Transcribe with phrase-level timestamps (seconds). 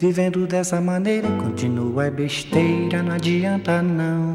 [0.00, 4.34] Vivendo dessa maneira, continua é besteira, não adianta não.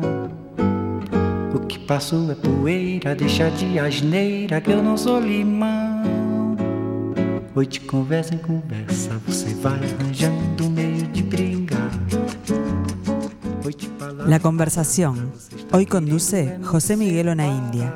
[1.55, 6.05] O que passou é poeira, deixa de asneira que eu não sou limão.
[7.67, 11.89] De conversa em conversa, você vai arranjando meio de brigar.
[14.27, 15.31] La conversación.
[15.71, 17.91] Hoy conduce José Miguel Ona India.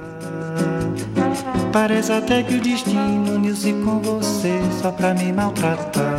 [1.72, 6.19] Parece até que o destino uniu-se com você só pra me maltratar.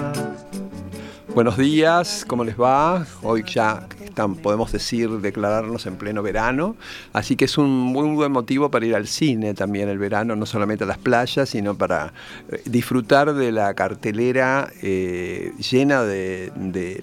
[1.32, 3.06] Buenos días, ¿cómo les va?
[3.22, 6.74] Hoy ya están, podemos decir, declararnos en pleno verano,
[7.12, 10.44] así que es un muy buen motivo para ir al cine también el verano, no
[10.44, 12.12] solamente a las playas, sino para
[12.50, 17.02] eh, disfrutar de la cartelera eh, llena de, de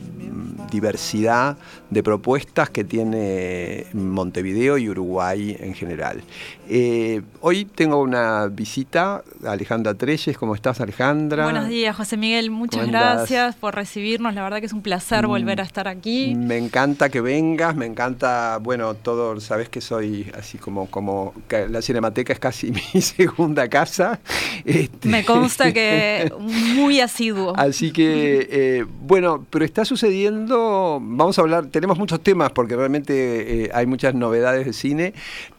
[0.69, 1.57] diversidad
[1.89, 6.21] de propuestas que tiene Montevideo y Uruguay en general.
[6.69, 11.43] Eh, hoy tengo una visita, Alejandra Treyes, ¿cómo estás Alejandra?
[11.43, 15.29] Buenos días José Miguel, muchas gracias por recibirnos, la verdad que es un placer mm,
[15.29, 16.35] volver a estar aquí.
[16.35, 21.81] Me encanta que vengas, me encanta, bueno, todo, sabes que soy así como, como la
[21.81, 24.19] Cinemateca es casi mi segunda casa.
[24.65, 27.53] Este, me consta que muy asiduo.
[27.55, 30.56] Así que, eh, bueno, pero está sucediendo,
[31.01, 35.13] vamos a hablar, tenemos muchos temas porque realmente eh, hay muchas novedades de cine,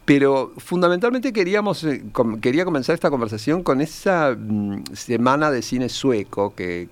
[0.09, 2.01] pero fundamentalmente queríamos, eh,
[2.41, 6.87] quería comenzar esta conversación con esa mm, semana de cine sueco que,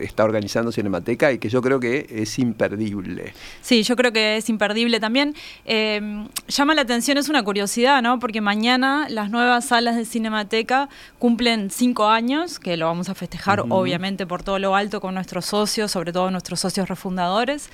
[0.00, 3.32] está organizando Cinemateca y que yo creo que es imperdible.
[3.62, 5.34] Sí, yo creo que es imperdible también.
[5.64, 8.18] Em, llama la atención, es una curiosidad, ¿no?
[8.18, 13.60] Porque mañana las nuevas salas de Cinemateca cumplen cinco años, que lo vamos a festejar
[13.70, 17.70] obviamente por todo lo alto con nuestros socios, sobre todo nuestros socios refundadores.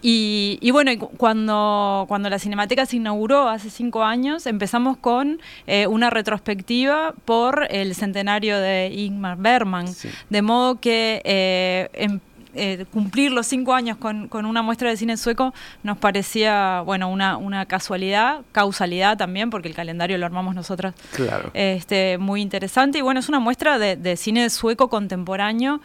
[0.00, 4.13] Y, y bueno, cuando, cuando la Cinemateca se inauguró hace cinco años,
[4.46, 9.86] empezamos con eh, una retrospectiva por el centenario de Ingmar Bergman,
[10.30, 12.20] de modo que eh, em,
[12.54, 17.36] eh, cumplir los cinco años con, una muestra de cine sueco nos parecía, bueno, una,
[17.36, 20.94] una casualidad, causalidad también, porque el calendario lo armamos nosotras.
[21.12, 21.50] Claro.
[21.54, 22.98] Este, muy interesante.
[22.98, 25.80] Y bueno, es una muestra de, cine sueco contemporáneo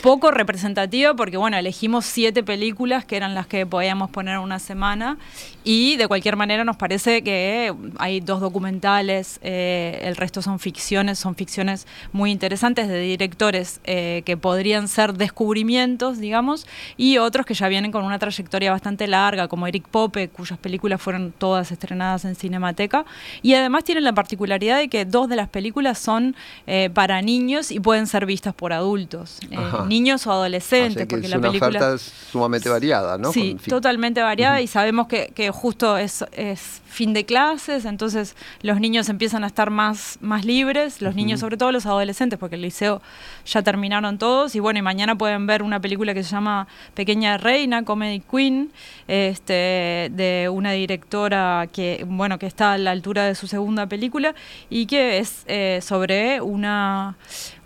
[0.00, 5.18] poco representativa porque, bueno, elegimos siete películas que eran las que podíamos poner una semana
[5.62, 11.18] y de cualquier manera nos parece que hay dos documentales, eh, el resto son ficciones,
[11.18, 15.69] son ficciones muy interesantes de directores eh, que podrían ser descubrimientos,
[16.18, 16.66] digamos,
[16.96, 21.00] y otros que ya vienen con una trayectoria bastante larga, como Eric Pope, cuyas películas
[21.00, 23.04] fueron todas estrenadas en Cinemateca,
[23.42, 26.34] y además tienen la particularidad de que dos de las películas son
[26.66, 29.38] eh, para niños y pueden ser vistas por adultos
[29.86, 31.06] niños o adolescentes.
[31.06, 33.32] porque es la una película oferta sumamente variada, ¿no?
[33.32, 38.80] Sí, totalmente variada y sabemos que, que justo es, es fin de clases, entonces los
[38.80, 42.62] niños empiezan a estar más, más libres, los niños, sobre todo los adolescentes, porque el
[42.62, 43.00] liceo
[43.46, 47.36] ya terminaron todos, y bueno, y mañana pueden ver una película que se llama Pequeña
[47.38, 48.70] Reina, Comedy Queen,
[49.08, 54.34] este, de una directora que, bueno, que está a la altura de su segunda película,
[54.68, 57.16] y que es eh, sobre una,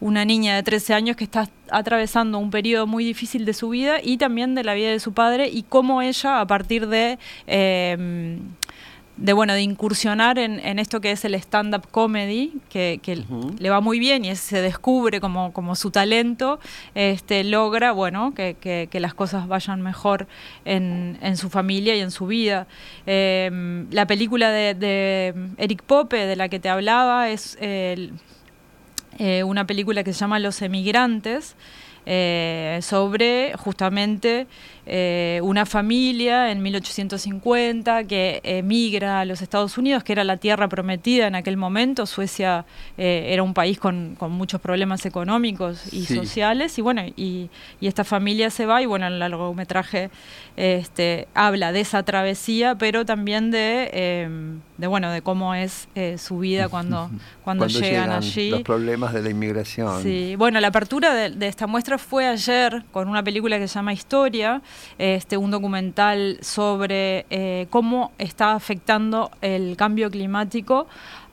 [0.00, 3.99] una niña de 13 años que está atravesando un periodo muy difícil de su vida
[4.03, 7.19] y también de la vida de su padre, y cómo ella, a partir de...
[7.47, 8.38] Eh,
[9.17, 13.01] de bueno de incursionar en, esto que es el stand-up comedy, que,
[13.59, 16.59] le va muy bien y se descubre como, como su talento,
[16.95, 20.27] este, logra bueno que, las cosas vayan mejor
[20.65, 22.67] en, en, su familia y en su vida.
[23.07, 28.11] Em, la película de, Eric Pope, de la que te hablaba, es eh,
[29.45, 31.57] una película que se llama Los Emigrantes.
[32.07, 34.47] Eh, sobre justamente
[34.87, 40.69] eh, una familia en 1850 que emigra a los Estados Unidos, que era la tierra
[40.69, 42.05] prometida en aquel momento.
[42.05, 42.67] Suecia
[42.99, 47.50] eh, era un país con, muchos problemas económicos y sociales, y bueno, y,
[47.81, 50.11] esta familia se va, y bueno, el largometraje
[50.56, 56.16] este, habla de esa travesía, pero también de, em, de bueno, de cómo es eh,
[56.19, 57.11] su vida cuando,
[57.45, 58.51] cuando, llegan, allí.
[58.51, 60.03] Los problemas de la inmigración.
[60.03, 63.75] Sí, bueno, la apertura de, de esta muestra fue ayer con una película que se
[63.75, 64.63] llama Historia,
[64.98, 70.86] este, un documental sobre eh, cómo está afectando el cambio climático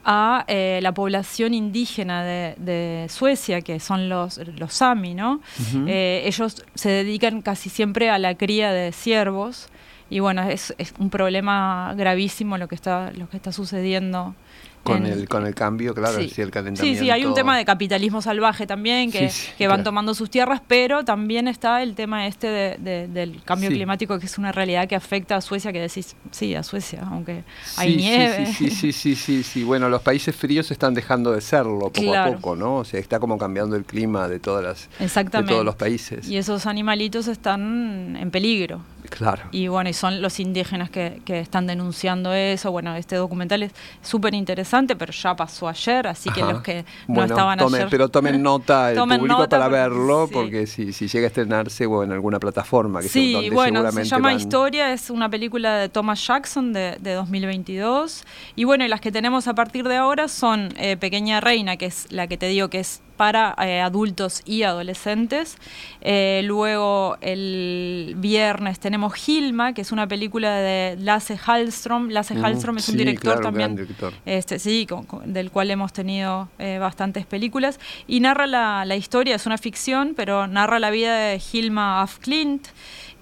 [0.04, 5.42] a eh, la población indígena de, Suecia, que son los, los Sami, ¿no?
[5.88, 9.68] Eh, ellos se dedican casi siempre a la cría de ciervos
[10.10, 14.36] y bueno, es, es un problema gravísimo lo que está, lo que está sucediendo
[14.84, 16.42] con, el, con el cambio, claro, sí.
[16.42, 17.00] el calentamiento.
[17.00, 19.84] Sí, sí, hay un tema de capitalismo salvaje también, que, Sí, sí, que van claro.
[19.90, 23.76] tomando sus tierras, pero también está el tema este de- de- del cambio Sí.
[23.76, 27.44] climático, que es una realidad que afecta a Suecia, que decís, sí, a Suecia, aunque
[27.64, 28.46] Sí, hay sí, nieve.
[28.48, 29.64] Sí, sí, sí, sí, sí, sí.
[29.64, 32.32] Bueno, los países fríos están dejando de serlo poco Claro.
[32.32, 32.78] a poco, ¿no?
[32.78, 35.52] O sea, está como cambiando el clima de todas las de Exactamente.
[35.54, 36.28] todos los países.
[36.28, 38.82] Y esos animalitos están en peligro.
[39.12, 39.44] Claro.
[39.52, 42.72] Y bueno, y son los indígenas que, que están denunciando eso.
[42.72, 46.54] Bueno, este documental es súper interesante, pero ya pasó ayer, así que Ajá.
[46.54, 47.88] los que no Bueno, estaban tomen- ayer.
[47.90, 50.34] Pero tomen nota el Tomen público nota para porque- verlo, sí.
[50.34, 53.02] porque si, si llega a estrenarse o en alguna plataforma.
[53.02, 56.96] Que Sí, donde bueno, se llama van- Historia, es una película de Thomas Jackson de,
[57.02, 58.24] de 2022.
[58.56, 61.88] Y bueno, y las que tenemos a partir de ahora son eh, Pequeña Reina, que
[61.88, 65.60] es la que te digo que es para eh, adultos y adolescentes.
[66.02, 72.10] Eh, luego el viernes tenemos Hilma, que es una película de Lasse Hallström.
[72.10, 74.12] Lasse Mm, Hallström es un sí, director claro, también director.
[74.26, 77.80] este, sí, con- con- del cual hemos tenido eh, bastantes películas.
[78.08, 82.18] Y narra la, la historia, es una ficción, pero narra la vida de Hilma af
[82.18, 82.70] Klint,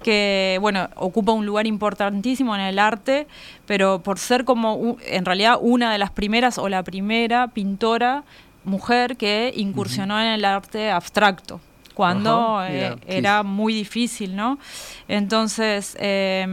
[0.02, 3.26] que bueno, ocupa un lugar importantísimo en el arte,
[3.66, 8.24] pero por ser como en realidad una de las primeras o la primera pintora
[8.64, 11.60] mujer que incursionó en el arte abstracto
[12.00, 14.58] cuando Ajá, eh, sí, era muy difícil, ¿no?
[15.06, 16.46] Entonces, eh,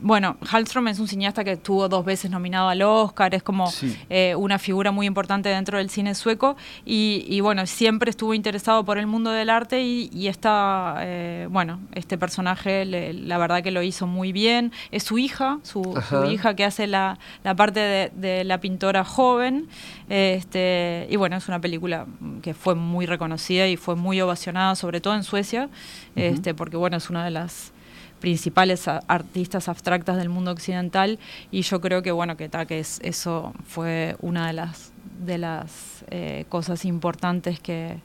[0.00, 3.96] bueno, Hallström es un cineasta que estuvo dos veces nominado al Oscar, es como Sí.
[4.10, 8.84] eh, una figura muy importante dentro del cine sueco y, y, bueno, siempre estuvo interesado
[8.84, 13.62] por el mundo del arte y, y esta, eh, bueno, este personaje le- la verdad
[13.62, 14.72] que lo hizo muy bien.
[14.90, 19.04] Es su hija, su, su hija que hace la, la parte de, de la pintora
[19.04, 19.68] joven.
[20.08, 22.06] Este, y bueno, es una película
[22.42, 25.68] que fue muy reconocida y fue muy ovacionada, sobre todo en Suecia,
[26.16, 27.72] este, porque bueno, es una de las
[28.20, 31.18] principales artistas abstractas del mundo occidental
[31.50, 34.92] y yo creo que bueno que, ta, que es, eso fue una de las
[35.26, 37.98] de las eh, cosas importantes que,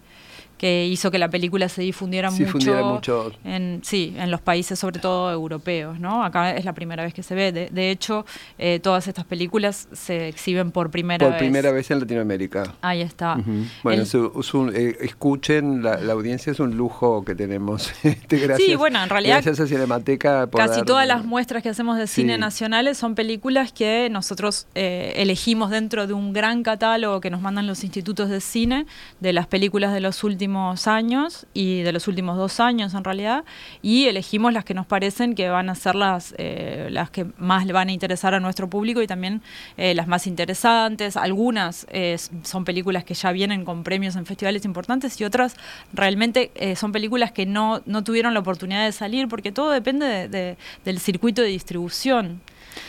[0.59, 4.99] que hizo que la película se difundiera Sí, mucho, en sí en los países sobre
[4.99, 8.25] todo europeos no acá es la primera vez que se ve de, de hecho
[8.59, 12.75] eh, todas estas películas se exhiben por primera Por vez primera vez en Latinoamérica.
[12.81, 13.37] ahí está.
[13.83, 17.91] Bueno, El- un- eh, escuchen, la, la audiencia es un lujo que tenemos.
[18.03, 20.47] Este, gracias, Sí, bueno, en realidad Gracias a Cinemateca.
[20.49, 22.39] Casi todas las muestras que hacemos de cine Sí.
[22.41, 27.65] nacionales son películas que nosotros eh, elegimos dentro de un gran catálogo que nos mandan
[27.67, 28.85] los institutos de cine
[29.21, 30.48] de las películas de los últimos
[30.87, 33.43] años y de los últimos dos años en realidad
[33.81, 37.65] y elegimos las que nos parecen que van a ser las, eh, las que más
[37.65, 39.41] le van a interesar a nuestro público y también
[39.77, 41.15] eh, las más interesantes.
[41.17, 45.55] Algunas eh, son películas que ya vienen con premios en festivales importantes y otras
[45.93, 50.05] realmente eh, son películas que no, no tuvieron la oportunidad de salir porque todo depende
[50.05, 52.41] de- de- del circuito de distribución.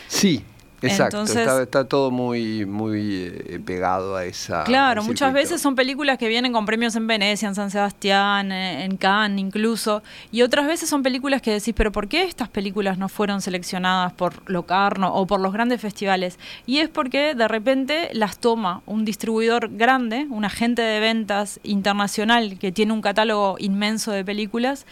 [0.07, 0.43] Sí,
[0.87, 1.17] exacto.
[1.17, 4.63] Entonces- está, está todo muy, muy eh, pegado a esa.
[4.63, 8.83] Claro, muchas veces son películas que vienen con premios en Venecia, en San Sebastián, eh,
[8.83, 10.01] en Cannes incluso,
[10.31, 14.13] y otras veces son películas que decís, pero ¿por qué estas películas no fueron seleccionadas
[14.13, 16.39] por Locarno o por los grandes festivales?
[16.65, 22.57] Y es porque de repente las toma un distribuidor grande, un agente de ventas internacional
[22.59, 24.85] que tiene un catálogo inmenso de películas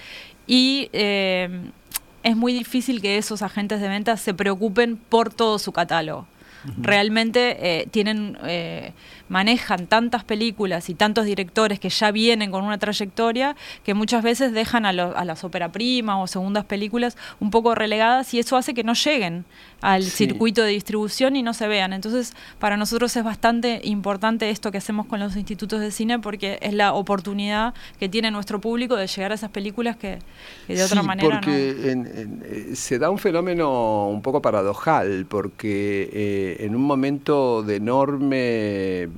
[0.47, 0.89] y...
[0.93, 1.71] eh,
[2.23, 6.27] es muy difícil que esos agentes de ventas se preocupen por todo su catálogo.
[6.77, 8.91] Realmente eh, tienen, eh,
[9.29, 14.51] manejan tantas películas y tantos directores que ya vienen con una trayectoria que muchas veces
[14.51, 18.57] dejan a, lo- a las ópera prima o segundas películas un poco relegadas y eso
[18.57, 19.45] hace que no lleguen
[19.81, 20.09] al Sí.
[20.27, 21.93] circuito de distribución y no se vean.
[21.93, 26.59] Entonces, para nosotros es bastante importante esto que hacemos con los institutos de cine porque
[26.61, 30.19] es la oportunidad que tiene nuestro público de llegar a esas películas que,
[30.67, 31.89] que de otra manera porque no.
[31.91, 37.63] en- en- eh, se da un fenómeno un poco paradojal, porque eh, en un momento
[37.63, 39.09] de enorme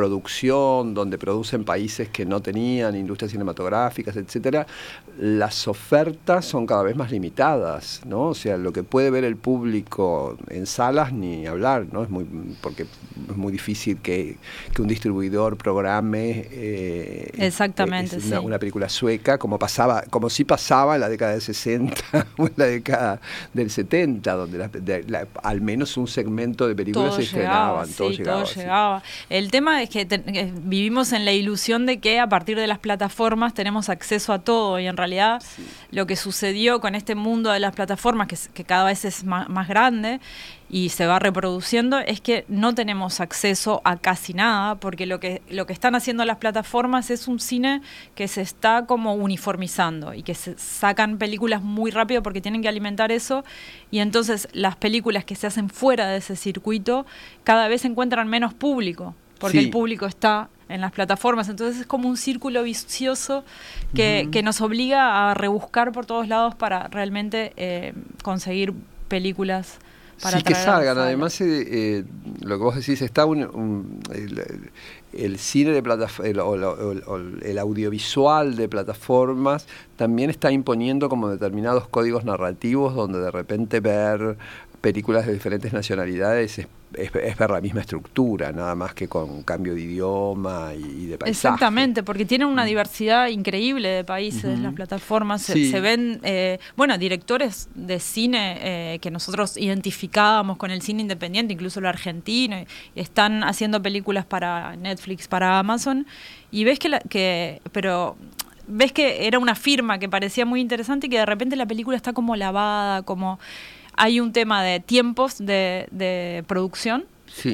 [0.00, 4.66] producción, donde producen países que no tenían industrias cinematográficas, etcétera,
[5.18, 8.28] las ofertas son cada vez más limitadas, ¿no?
[8.28, 12.02] O sea, lo que puede ver el público en salas ni hablar, ¿no?
[12.02, 12.24] Es muy
[12.62, 12.84] porque
[13.30, 14.38] es muy difícil que,
[14.74, 18.44] que un distribuidor programe eh, Exactamente, es una, sí.
[18.46, 21.94] una película sueca, como pasaba, como sí pasaba en la década del 60
[22.38, 23.20] o en la década
[23.52, 27.86] del 70, donde la- de- la- al menos un segmento de películas todo se estrenaban,
[27.86, 28.38] llegaba, todo sí, llegaba.
[28.42, 28.60] todo sí.
[28.60, 29.02] llegaba.
[29.28, 30.06] El tema es que,
[30.62, 34.78] vivimos en la ilusión de que a partir de las plataformas tenemos acceso a todo
[34.78, 35.42] y en realidad
[35.90, 39.68] lo que sucedió con este mundo de las plataformas, que, que cada vez es más,
[39.68, 40.20] grande
[40.70, 45.42] y se va reproduciendo, es que no tenemos acceso a casi nada, porque lo que,
[45.50, 47.82] lo que están haciendo las plataformas es un cine
[48.14, 52.68] que se está como uniformizando y que se sacan películas muy rápido porque tienen que
[52.68, 53.44] alimentar eso
[53.90, 57.04] y entonces las películas que se hacen fuera de ese circuito
[57.42, 61.48] cada vez encuentran menos público porque el público está en las plataformas.
[61.48, 63.44] Entonces es como un círculo vicioso
[63.94, 67.92] que, nos obliga a rebuscar por todos lados para realmente eh,
[68.22, 68.72] conseguir
[69.08, 69.78] películas.
[70.22, 70.98] Para sí, que salgan.
[70.98, 72.04] Además, eh, eh,
[72.42, 74.00] lo que vos decís, está un,
[75.12, 79.66] el, cine de plataformas, o, el audiovisual de plataformas
[79.96, 84.36] también está imponiendo como determinados códigos narrativos donde de repente ver
[84.80, 86.68] películas de diferentes nacionalidades es,
[87.12, 91.30] ver la misma estructura, nada más que con cambio de idioma y, de paisaje.
[91.30, 92.66] Exactamente, porque tienen una mm.
[92.66, 99.10] diversidad increíble de países, las plataformas, se, ven, eh, bueno, directores de cine eh, que
[99.10, 105.28] nosotros identificábamos con el cine independiente, incluso lo argentino, y están haciendo películas para Netflix,
[105.28, 106.06] para Amazon,
[106.50, 108.16] y ves que, la, que pero
[108.66, 111.96] ves que era una firma que parecía muy interesante y que de repente la película
[111.96, 113.38] está como lavada, como
[114.00, 117.04] hay un tema de tiempos de, producción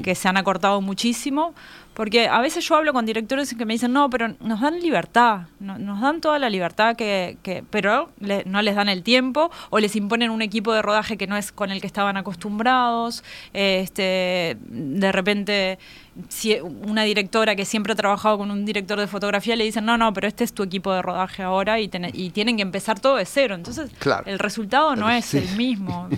[0.02, 1.54] que se han acortado muchísimo,
[1.92, 5.48] porque a veces yo hablo con directores que me dicen, no, pero nos dan libertad,
[5.58, 9.96] nos dan toda la libertad, que, que pero no les dan el tiempo o les
[9.96, 13.24] imponen un equipo de rodaje que no es con el que estaban acostumbrados.
[13.52, 15.78] este, de repente
[16.28, 19.96] si una directora que siempre ha trabajado con un director de fotografía le dicen, no,
[19.98, 23.16] no, pero este es tu equipo de rodaje ahora y, y tienen que empezar todo
[23.16, 23.54] de cero.
[23.54, 23.90] Entonces,
[24.24, 26.08] el resultado no es el mismo.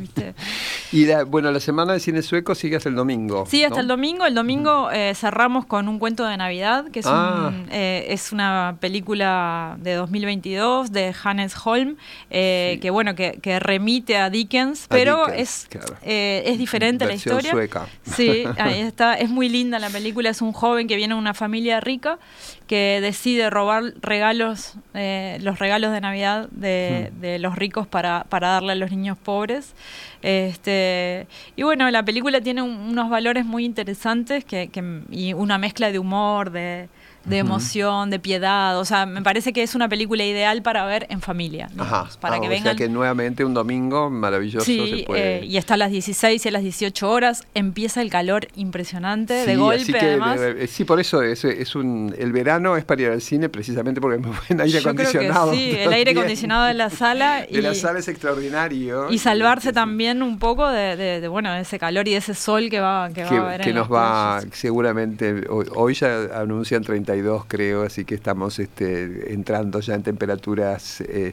[0.93, 3.45] y bueno, la semana de cine sueco sigue hasta el domingo.
[3.49, 4.26] Sí, hasta el domingo.
[4.26, 7.52] El domingo eh, cerramos con un cuento de Navidad, que es, ah.
[7.71, 11.97] eh, es una película de 2022 de Hannes Holm,
[12.31, 15.69] eh, que bueno, que, remite a Dickens, pero es,
[16.02, 17.50] es diferente la historia.
[17.50, 17.87] Sueca.
[18.02, 19.14] Sí, ahí está.
[19.14, 22.18] Es muy linda la película es un joven que viene de una familia rica
[22.66, 27.21] que decide robar regalos, eh, los regalos de Navidad hmm.
[27.21, 29.75] de, los ricos para, para, darle a los niños pobres.
[30.23, 31.26] Este,
[31.57, 34.71] y bueno, la película tiene unos valores muy interesantes que,
[35.11, 36.88] y una mezcla de humor, de,
[37.25, 38.79] de emoción, de piedad.
[38.79, 41.69] O sea, me parece que es una película ideal para ver en familia.
[41.79, 42.09] Ajá.
[42.21, 42.75] Para ah, que vengan.
[42.75, 44.65] O sea que nuevamente un domingo maravilloso.
[44.65, 47.45] Sí, eh, y está a las 16 y a las 18 horas.
[47.55, 50.41] Empieza el calor impresionante, de golpe además.
[50.41, 54.01] Eh, sí, por eso es, es, un, el verano es para ir al cine precisamente
[54.01, 55.53] porque es muy buen aire acondicionado.
[55.53, 57.47] sí, el aire acondicionado de la sala.
[57.51, 59.11] de la sala es extraordinario.
[59.11, 62.81] Y salvarse también un poco de, bueno, de ese calor y de ese sol que
[62.81, 63.61] va, que, va a haber.
[63.61, 69.81] Que nos va, seguramente, hoy, hoy ya anuncian 32 creo, así que estamos este, entrando
[69.81, 71.33] ya en temperaturas eh,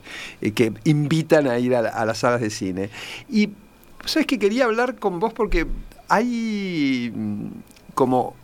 [0.54, 2.90] que invitan a ir a, las salas de cine.
[3.30, 3.50] Y
[4.06, 5.68] sabes que quería hablar con vos porque
[6.08, 7.48] hay mm,
[7.94, 8.36] como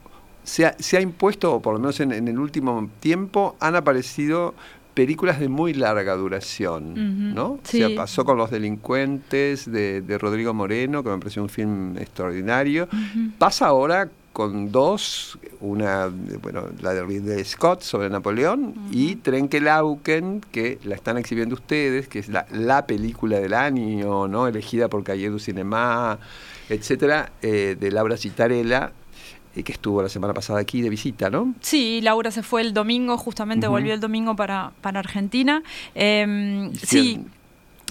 [0.43, 4.53] se ha, impuesto, o por lo menos en, el último tiempo, han aparecido
[4.93, 7.59] películas de muy larga duración, ¿no?
[7.63, 12.89] Se pasó con Los Delincuentes de, Rodrigo Moreno, que me pareció un film extraordinario.
[13.37, 16.09] Pasa ahora con dos, una,
[16.41, 22.19] bueno, la de Ridley Scott sobre Napoleón y Trenkelauken, que la están exhibiendo ustedes, que
[22.19, 24.47] es la, la película del año, ¿no?
[24.47, 26.17] Elegida por Calle du Cinema,
[26.69, 28.93] etcétera, eh, de Laura Citarella,
[29.53, 31.53] eh, que estuvo la semana pasada aquí de visita, ¿no?
[31.59, 35.61] Sí, Laura se fue el domingo, justamente volvió el domingo para, para Argentina.
[35.93, 37.25] Em, sí.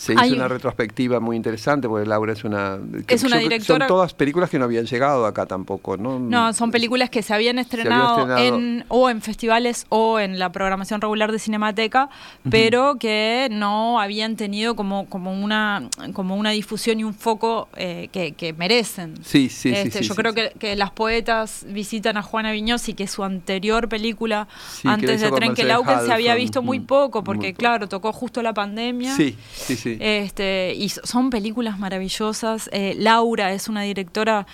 [0.01, 2.79] Se hizo una retrospectiva muy interesante, porque Laura es una...
[3.07, 3.87] Es una directora...
[3.87, 6.19] Son todas películas que no habían llegado acá tampoco, ¿no?
[6.19, 11.03] No, son películas que se habían estrenado, En, o en festivales o en la programación
[11.03, 12.09] regular de Cinemateca,
[12.49, 18.09] pero que no habían tenido como, como, una, como una difusión y un foco eh,
[18.11, 19.17] que, merecen.
[19.23, 23.07] Sí, sí, sí, este, Yo creo que, que, las poetas visitan a Juana Viñosi, que
[23.07, 24.49] su anterior película,
[24.85, 29.15] antes de Trenkelauken, se había visto muy poco, porque claro, tocó justo la pandemia.
[29.15, 29.90] Sí, sí, sí.
[29.99, 32.69] Este, y son películas maravillosas.
[32.73, 34.47] Eh, Laura es una directora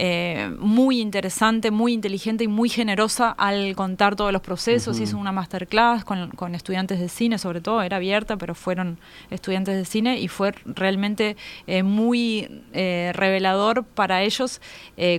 [0.00, 5.00] eh, muy interesante, muy inteligente y muy generosa al contar todos los procesos.
[5.00, 8.98] Hizo una masterclass con, estudiantes de cine, sobre todo, era abierta, pero fueron
[9.30, 11.36] estudiantes de cine y fue realmente
[11.66, 14.60] eh, muy eh, revelador para ellos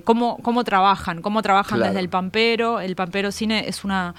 [0.05, 2.79] cómo, cómo trabajan, cómo trabajan desde el Pampero.
[2.79, 4.15] El Pampero Cine es una,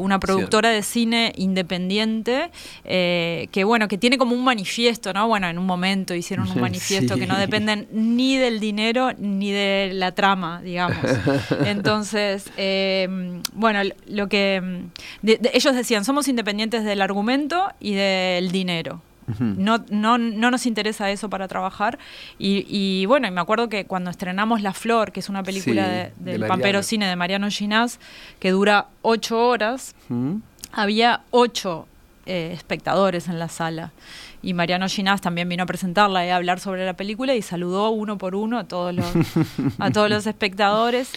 [0.00, 2.50] una productora de cine independiente
[2.84, 5.28] que, bueno, que tiene como un manifiesto, ¿no?
[5.28, 9.75] Bueno, en un momento hicieron un manifiesto que no dependen ni del dinero ni de
[9.76, 10.98] de la trama, digamos.
[11.64, 14.82] Entonces, eh, bueno, lo que
[15.22, 19.02] ellos decían, somos independientes del argumento y del dinero.
[19.40, 21.98] No, no, no nos interesa eso para trabajar.
[22.38, 26.46] Y, bueno, y me acuerdo que cuando estrenamos La Flor, que es una película del
[26.46, 27.98] Pampero Cine de Mariano Ginás,
[28.38, 29.94] que dura ocho horas,
[30.72, 31.88] había ocho
[32.26, 33.92] eh, espectadores en la sala.
[34.46, 37.90] Y Mariano Ginás también vino a presentarla y a hablar sobre la película y saludó
[37.90, 39.04] uno por uno a todos los,
[39.80, 41.10] a todos los espectadores.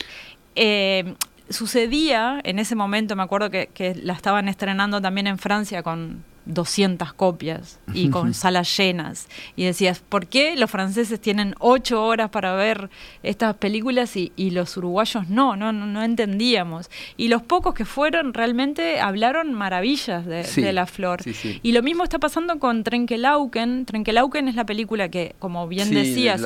[0.56, 1.14] Eh,
[1.48, 6.24] sucedía en ese momento, me acuerdo que, que, la estaban estrenando también en Francia con
[6.46, 9.28] 200 copias y con salas llenas.
[9.56, 12.90] Y decías, ¿por qué los franceses tienen ocho horas para ver
[13.24, 15.72] estas películas y, los uruguayos no, no?
[15.72, 16.90] No entendíamos.
[17.18, 21.22] Y los pocos que fueron realmente hablaron maravillas de, La Flor.
[21.64, 23.86] Y lo mismo está pasando con Trenkelauken.
[23.86, 26.42] Trenkelauken es la película que, como bien decías,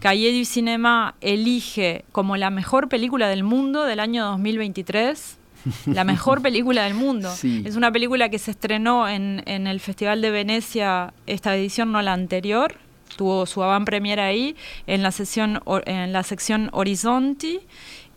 [0.00, 5.38] Cahiers du Cinema elige como la mejor película del mundo del año 2023
[5.86, 7.32] la mejor película del mundo.
[7.64, 12.12] Es una película que se estrenó en, el Festival de Venecia, esta edición, no la
[12.12, 12.74] anterior.
[13.16, 14.56] Tuvo su avant premiere ahí,
[14.86, 17.60] en la, sesión, en la sección Horizonti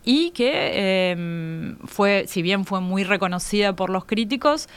[0.04, 4.68] y que em, fue, si bien fue muy reconocida por los críticos,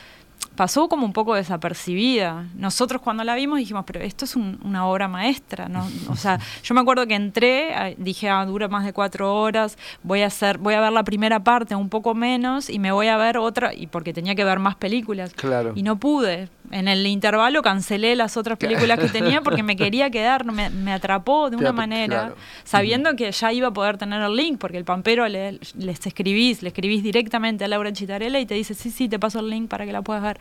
[0.56, 2.46] pasó como un poco desapercibida.
[2.56, 5.88] Nosotros cuando la vimos dijimos, pero esto es una obra maestra, ¿no?
[6.10, 10.22] O sea, yo me acuerdo que entré, dije, ah, dura más de cuatro horas, voy
[10.22, 13.18] a hacer, voy a ver la primera parte un poco menos y me voy a
[13.18, 15.34] ver otra, y porque tenía que ver más películas.
[15.34, 15.74] Claro.
[15.76, 16.50] Y no pude.
[16.72, 21.50] En el intervalo cancelé las otras películas que tenía porque me quería quedar, me, atrapó
[21.50, 22.34] de una manera,
[22.64, 26.62] sabiendo que ya iba a poder tener el link, porque el pampero le, les escribís,
[26.62, 29.68] le escribís directamente a Laura Chitarella y te dice, sí, sí, te paso el link
[29.68, 30.33] para que la puedas ver.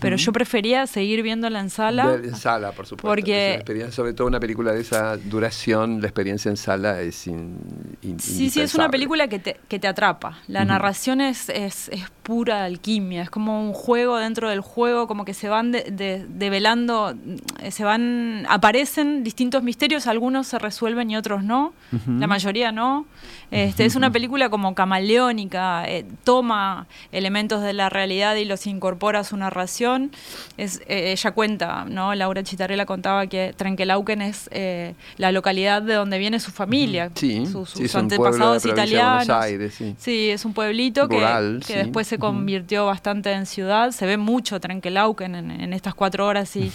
[0.00, 2.14] Pero yo prefería seguir viéndola en sala.
[2.14, 3.08] en sala, por supuesto.
[3.08, 7.16] Porque, sobre todo una película de esa duración, la experiencia en sala es
[8.18, 10.38] Sí, sí, es una película que te, que te atrapa.
[10.48, 15.24] La narración es, es, es, pura alquimia, es como un juego dentro del juego, como
[15.24, 21.42] que se van develando, de, se van, aparecen distintos misterios, algunos se resuelven y otros
[21.42, 21.72] no,
[22.06, 23.06] la mayoría no.
[23.50, 29.11] Este, es una película como camaleónica, eh, toma elementos de la realidad y los incorpora
[29.24, 30.10] su narración.
[30.56, 32.14] Es, eh, ella cuenta, ¿no?
[32.14, 37.94] Laura Chitarella contaba que Trenkelauken es eh, la localidad de donde viene su familia, sus
[37.94, 39.28] antepasados italianos.
[39.98, 40.30] sí.
[40.30, 41.20] es un pueblito que,
[41.68, 43.90] después se convirtió bastante en ciudad.
[43.92, 46.70] Se ve mucho Trenkelauken en, en estas cuatro horas y,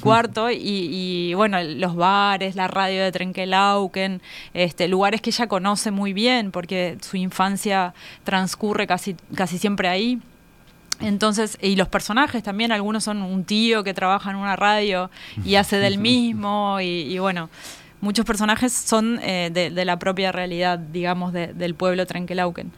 [0.00, 0.48] cuarto.
[0.60, 4.20] Y, bueno, los bares, la radio de Trenkelauken,
[4.54, 10.20] este, lugares que ella conoce muy bien porque su infancia transcurre casi, casi siempre ahí.
[11.00, 15.10] Entonces, y los personajes también, algunos son un tío que trabaja en una radio
[15.44, 17.50] y hace del mismo, y, bueno,
[18.00, 22.72] muchos personajes son eh, de, la propia realidad, digamos, del pueblo Trenkelauken.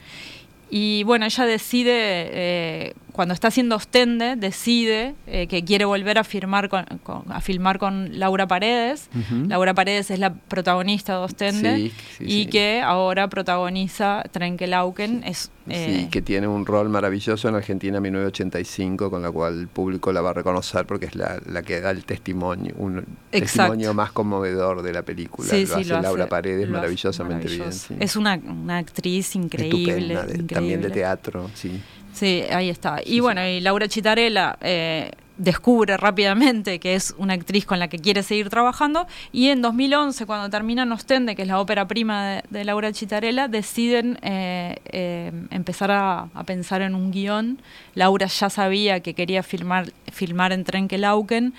[0.70, 6.24] Y bueno, ella decide, eh, cuando está haciendo Ostende, decide eh, que quiere volver a,
[6.24, 6.86] firmar con,
[7.28, 9.10] a filmar con Laura Paredes.
[9.46, 15.22] Laura Paredes es la protagonista de Ostende y que ahora protagoniza Trenkelauken.
[15.24, 20.12] Es, eh, que tiene un rol maravilloso en Argentina 1985, con la cual el público
[20.12, 24.80] la va a reconocer porque es la, que da el testimonio, un testimonio más conmovedor
[24.80, 25.46] de la película.
[25.52, 27.68] lo, hace Laura Paredes maravillosamente bien.
[28.00, 28.40] Es una,
[28.78, 31.82] actriz increíble, También de teatro, sí.
[32.20, 32.98] Sí, ahí está.
[33.02, 37.98] Y bueno, y Laura Chitarella eh, descubre rápidamente que es una actriz con la que
[37.98, 42.64] quiere seguir trabajando y en 2011, cuando terminan Ostende, que es la ópera prima de,
[42.66, 47.58] Laura Chitarella, deciden eh, eh, empezar a, pensar en un guion.
[47.94, 51.54] Laura ya sabía que quería filmar, filmar en Trenkelauken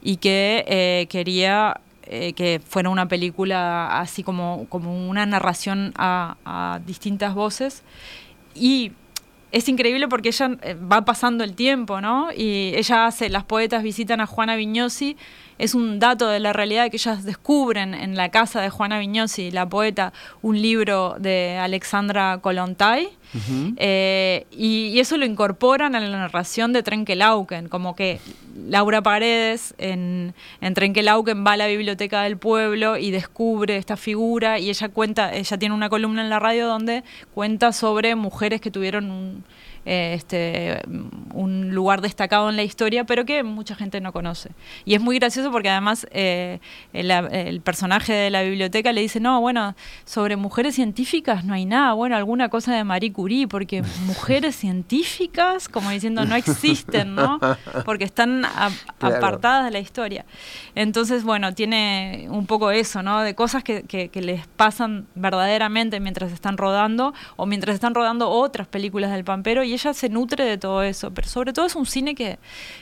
[0.00, 7.34] y que quería que fuera una película así como, como una narración a, a distintas
[7.34, 7.82] voces.
[8.54, 8.92] Y
[9.54, 12.30] es increíble porque ella eh, va pasando el tiempo, ¿no?
[12.36, 15.16] Y ella hace, las poetas visitan a Juana Vignosi,
[15.58, 19.50] es un dato de la realidad que ellas descubren en la casa de Juana Vignosi,
[19.50, 20.12] la poeta,
[20.42, 23.08] un libro de Alexandra Kolontai,
[23.76, 28.20] eh, y, eso lo incorporan a la narración de Trenkelauken, como que
[28.68, 34.60] Laura Paredes en, en Trenkelauken va a la biblioteca del pueblo y descubre esta figura
[34.60, 37.02] y ella cuenta, ella tiene una columna en la radio donde
[37.34, 39.44] cuenta sobre mujeres que tuvieron
[39.86, 40.80] eh, este,
[41.32, 44.50] un lugar destacado en la historia, pero que mucha gente no conoce.
[44.84, 46.60] Y es muy gracioso porque además eh,
[46.92, 51.66] el, el, personaje de la biblioteca le dice, no, bueno, sobre mujeres científicas no hay
[51.66, 57.38] nada, bueno, alguna cosa de Marie Curie, porque mujeres científicas, como diciendo, no existen, ¿no?
[57.84, 58.44] Porque están
[59.00, 60.24] apartadas de la historia.
[60.74, 63.20] Entonces, bueno, tiene un poco eso, ¿no?
[63.20, 68.30] De cosas que, que, que les pasan verdaderamente mientras están rodando o mientras están rodando
[68.30, 71.76] otras películas del Pampero y ella se nutre de todo eso, pero sobre todo es
[71.76, 72.38] un cine que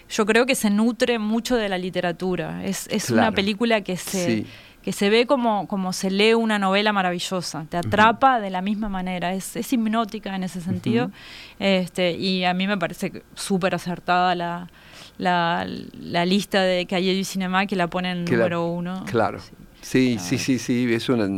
[0.08, 2.64] yo creo que se nutre mucho de la literatura.
[2.64, 4.46] Es, es una película que se...
[4.82, 8.88] que se ve como, como se lee una novela maravillosa, te atrapa de la misma
[8.88, 11.12] manera, es, es hipnótica en ese sentido,
[11.60, 14.68] este, y a mí me parece súper acertada la,
[15.18, 15.64] la,
[16.00, 19.04] la, lista de Calle Cinema que la pone en número uno.
[19.06, 19.38] Claro.
[19.38, 19.52] Sí,
[19.82, 21.28] sí, sí, sí, es una...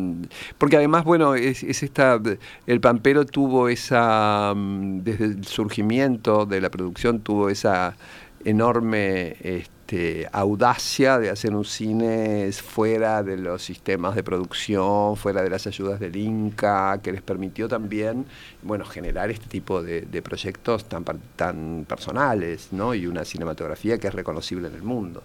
[0.59, 2.21] Porque además, bueno, es, es, esta...
[2.67, 4.53] El Pampero tuvo esa...
[4.55, 7.97] Mm, desde el surgimiento de la producción tuvo esa
[8.45, 9.84] enorme este,
[10.33, 16.01] audacia de hacer un cine fuera de los sistemas de producción, fuera de las ayudas
[16.01, 18.27] del Inca, que les permitió también
[18.63, 21.05] bueno, generar este tipo de, de proyectos tan,
[21.37, 22.95] tan personales ¿no?
[22.95, 25.23] y una cinematografía que es reconocible en el mundo.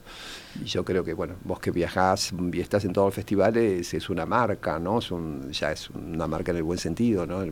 [0.61, 4.09] Y yo creo que, bueno, vos que viajás y estás en todos los festivales, es
[4.09, 4.99] una marca, ¿no?
[4.99, 7.43] Es un, ya es una marca en el buen sentido, ¿no?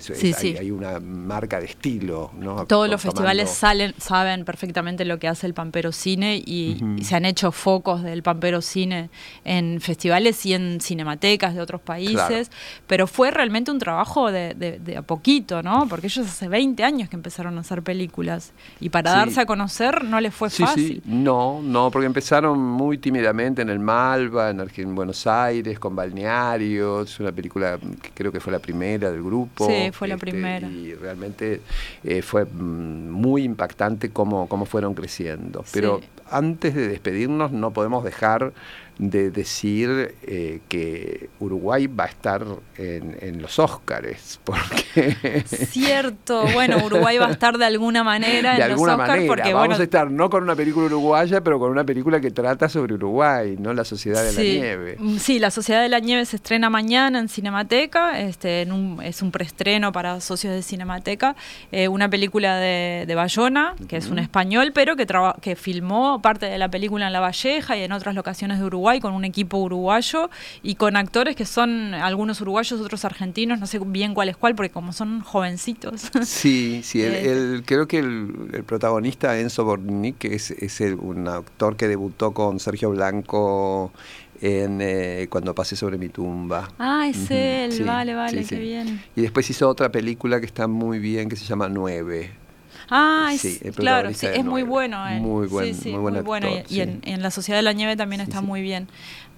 [0.00, 0.56] sí, sí.
[0.58, 2.66] Hay, una marca de estilo, ¿no?
[2.66, 7.24] Todos los festivales salen, saben perfectamente lo que hace el Pampero Cine y, se han
[7.24, 9.10] hecho focos del Pampero Cine
[9.44, 12.50] en festivales y en cinematecas de otros países,
[12.86, 15.86] pero fue realmente un trabajo de, a poquito, ¿no?
[15.88, 20.04] Porque ellos hace 20 años que empezaron a hacer películas y para darse a conocer
[20.04, 21.02] no les fue fácil.
[21.04, 27.32] No, no, porque empezaron muy tímidamente en el Malva, en, Buenos Aires, con Balnearios, una
[27.32, 29.66] película que creo que fue la primera del grupo.
[29.66, 30.68] Sí, fue la este, primera.
[30.68, 31.60] Y realmente
[32.04, 35.64] eh, fue mm, muy impactante cómo, cómo fueron creciendo.
[35.72, 38.52] Pero antes de despedirnos no podemos dejar
[38.98, 42.46] de decir eh, que Uruguay va a estar
[42.78, 45.44] en, los Óscares, porque...
[45.46, 49.52] Cierto, bueno, Uruguay va a estar de alguna manera de en alguna los Óscares porque
[49.52, 52.94] vamos a estar no con una película uruguaya, pero con una película que trata sobre
[52.94, 53.74] Uruguay, ¿no?
[53.74, 54.96] La Sociedad de la Nieve.
[54.98, 59.02] Mm, sí, La Sociedad de la Nieve se estrena mañana en Cinemateca, este, en un,
[59.02, 61.36] es un preestreno para socios de Cinemateca,
[61.70, 65.06] eh, una película de, de Bayona, que es un español, pero que,
[65.42, 68.85] que filmó parte de la película en La Valleja y en otras locaciones de Uruguay
[69.00, 70.30] con un equipo uruguayo
[70.62, 74.54] y con actores que son algunos uruguayos, otros argentinos, no sé bien cuál es cuál,
[74.54, 76.10] porque como son jovencitos.
[76.22, 81.88] Sí, sí, el, eh, creo que el, protagonista Enzo Bornick es, es un actor que
[81.88, 83.92] debutó con Sergio Blanco
[84.40, 86.70] en eh, Cuando pase sobre mi tumba.
[86.78, 89.02] Ah, es él, vale, vale, qué bien.
[89.14, 92.45] Y después hizo otra película que está muy bien, que se llama Nueve.
[92.90, 93.32] Ah,
[93.74, 95.04] claro, sí, es muy bueno.
[95.20, 96.48] Muy, buen, muy, bueno.
[96.68, 98.88] y, en, en, La Sociedad de la Nieve también está muy bien.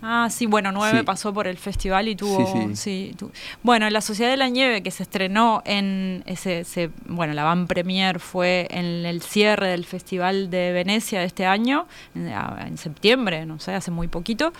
[0.01, 3.17] Ah, sí, bueno, nueve pasó por el festival y tuvo, sí,
[3.65, 8.21] Bueno, La Sociedad de la Nieve que se estrenó en ese, bueno, la van premier
[8.21, 13.75] fue en el cierre del Festival de Venecia de este año, en, septiembre, no sé,
[13.75, 14.53] hace muy poquito.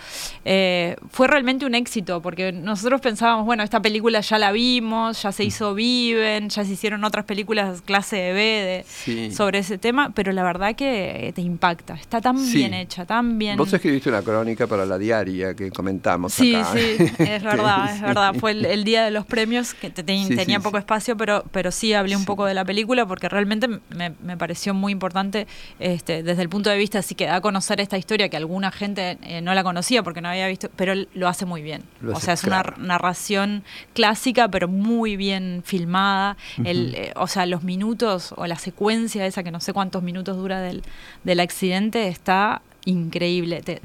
[0.43, 5.31] Eh, fue realmente un éxito porque nosotros pensábamos, bueno, esta película ya la vimos, ya
[5.31, 10.33] se hizo Viven, ya se hicieron otras películas clase B de, sobre ese tema, pero
[10.33, 13.55] la verdad que te impacta, está tan bien hecha, tan bien.
[13.55, 16.33] Vos escribiste una crónica para la diaria que comentamos.
[16.33, 18.33] Sí, sí, es verdad, es verdad.
[18.35, 22.25] Fue el, día de los premios que tenía poco espacio, pero, pero sí hablé un
[22.25, 25.47] poco de la película porque realmente me, pareció muy importante
[25.79, 28.71] este, desde el punto de vista, así que da a conocer esta historia que alguna
[28.71, 31.83] gente eh, no la conocía porque no había visto, pero lo hace muy bien.
[32.13, 33.63] o sea, es una narración
[33.93, 36.37] clásica, pero muy bien filmada.
[36.63, 40.37] el, eh, o sea, los minutos o la secuencia esa que no sé cuántos minutos
[40.37, 40.83] dura del,
[41.23, 43.61] del accidente está increíble.
[43.61, 43.81] Te,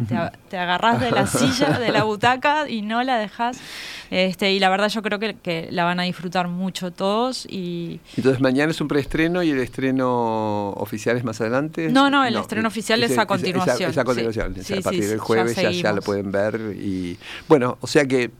[0.48, 3.58] te, agarrás de la silla, de la butaca y no la dejas.
[4.10, 7.46] Este, y la verdad yo creo que, la van a disfrutar mucho todos.
[7.46, 11.88] y Entonces mañana es un preestreno y el estreno oficial es más adelante.
[11.90, 13.90] No, no, el estreno oficial es, a continuación.
[13.90, 14.52] Es, a, continuación.
[14.52, 16.74] a partir del jueves ya, ya, lo pueden ver.
[16.76, 18.30] y Bueno, o sea que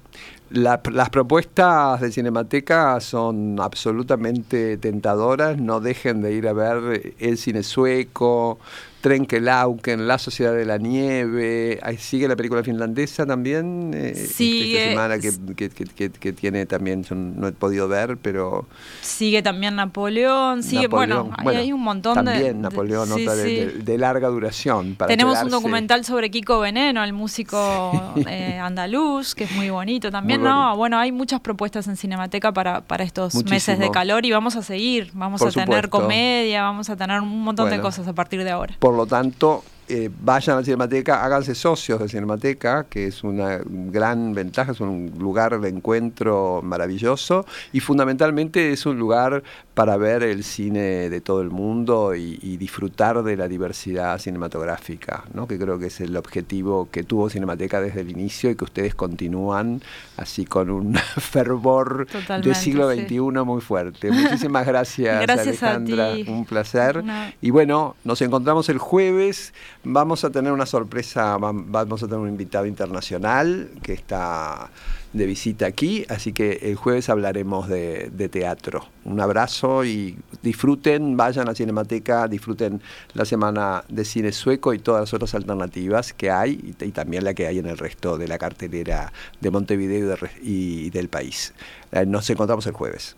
[0.51, 5.59] las propuestas de Cinemateca son absolutamente tentadoras.
[5.59, 8.59] No dejen de ir a ver el cine sueco,
[9.05, 11.79] Trenkelauken, La Sociedad de la Nieve.
[11.83, 13.91] Ahí sigue la película finlandesa también.
[13.93, 14.79] Eh, sigue.
[14.79, 18.67] Esta semana que, que, que, tiene también, no he podido ver, pero.
[19.03, 20.63] Sigue también Napoleón.
[20.63, 22.45] Sigue, bueno, hay un montón también de.
[22.45, 24.97] También Napoleón, otra de, larga duración.
[25.07, 30.43] Tenemos un documental sobre Kiko Veneno, el músico eh, andaluz, que es muy bonito también.
[30.43, 34.57] no, bueno, hay muchas propuestas en Cinemateca para, para estos meses de calor y vamos
[34.57, 35.11] a seguir.
[35.13, 38.77] Vamos a tener comedia, vamos a tener un montón de cosas a partir de ahora.
[38.79, 43.61] Por lo tanto, eh, vayan a la Cinemateca, háganse socios de Cinemateca, que es una
[43.67, 49.43] gran ventaja, es un lugar de encuentro maravilloso y fundamentalmente es un lugar
[49.75, 55.49] para ver el cine de todo el mundo y, disfrutar de la diversidad cinematográfica, ¿no?
[55.49, 58.95] que creo que es el objetivo que tuvo Cinemateca desde el inicio y que ustedes
[58.95, 59.83] continúan
[60.17, 62.07] así con un fervor
[62.43, 64.11] del siglo XXI muy fuerte.
[64.11, 67.03] Muchísimas gracias, Alejandra, un placer.
[67.43, 69.53] Y bueno, nos encontramos el jueves.
[69.83, 74.71] Vamos a tener una sorpresa, vamos a tener un invitado internacional que está
[75.15, 78.87] de visita aquí, así que el jueves hablaremos de, teatro.
[79.05, 82.83] Un abrazo y disfruten, vayan a la Cinemateca, disfruten
[83.15, 87.33] la Semana de Cine Sueco y todas las otras alternativas que hay y, también la
[87.33, 91.55] que hay en el resto de la cartelera de Montevideo y, del país.
[91.93, 93.17] Eh, nos encontramos el jueves.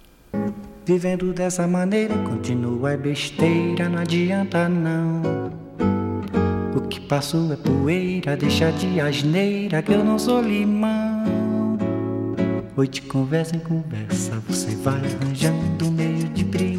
[0.86, 4.68] Vivendo dessa maneira, continua besteira, não adianta
[6.76, 11.05] O que passou é poeira, deixa de asneira que eu não sou limão.
[12.76, 16.75] Hoje conversa em conversa, você vai arranjando meio de brilho